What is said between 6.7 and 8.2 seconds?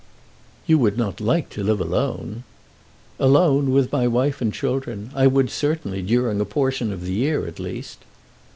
of the year at least."